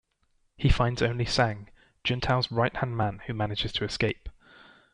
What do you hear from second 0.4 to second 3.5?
He finds only Sang, Juntao's right-hand man, who